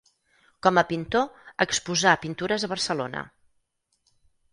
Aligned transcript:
Com 0.67 0.79
a 0.81 0.83
pintor 0.91 1.43
exposà 1.65 2.13
pintures 2.23 2.65
a 2.65 2.71
Barcelona. 2.73 3.23